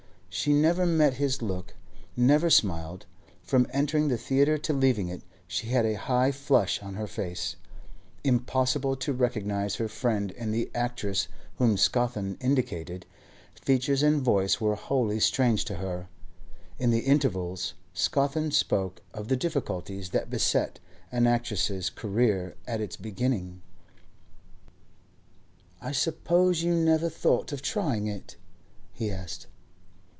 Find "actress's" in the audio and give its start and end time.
21.27-21.89